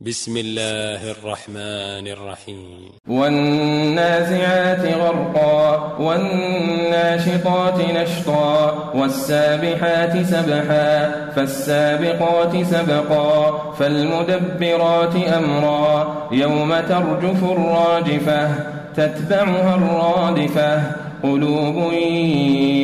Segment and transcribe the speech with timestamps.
[0.00, 2.92] بسم الله الرحمن الرحيم.
[3.08, 16.28] والنازعات غرقا والناشطات نشطا والسابحات سبحا فالسابقات سبقا فالمدبرات أمرا.
[16.32, 18.48] يوم ترجف الراجفة
[18.96, 20.82] تتبعها الرادفة.
[21.22, 21.92] قلوب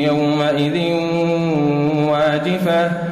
[0.09, 0.93] يومئذ
[2.09, 3.12] واجفة.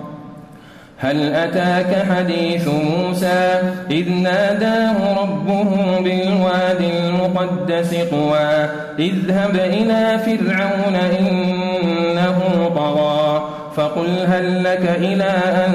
[1.01, 3.61] هل أتاك حديث موسى
[3.91, 8.69] إذ ناداه ربه بالواد المقدس طوى
[8.99, 12.39] اذهب إلى فرعون إنه
[12.75, 15.33] طغى فقل هل لك إلى
[15.65, 15.73] أن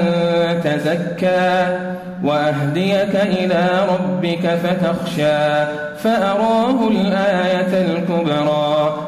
[0.63, 1.77] تزكى
[2.23, 5.65] وأهديك إلى ربك فتخشى
[5.97, 7.26] فأراه الكبرى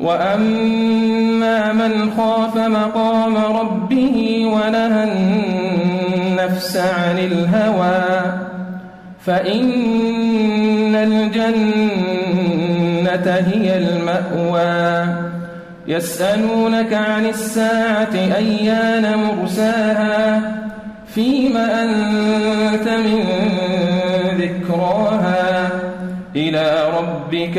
[0.00, 8.22] وأما من خاف مقام ربه ونهى النفس عن الهوى
[9.26, 12.10] فإن الجنة
[13.52, 15.14] هي المأوى.
[15.86, 20.40] يسألونك عن الساعة أيان مرساها؟
[21.14, 23.24] فيم أنت من
[24.38, 25.68] ذكراها؟
[26.36, 27.58] إلى ربك